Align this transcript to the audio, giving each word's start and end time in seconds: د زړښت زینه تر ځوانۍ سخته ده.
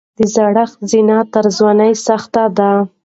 د 0.17 0.19
زړښت 0.33 0.79
زینه 0.91 1.17
تر 1.33 1.45
ځوانۍ 1.57 1.93
سخته 2.07 2.43
ده. 2.57 2.71